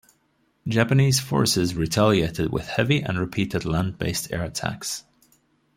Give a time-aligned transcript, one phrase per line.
[0.67, 5.03] Japanese forces retaliated with heavy and repeated land-based air attacks.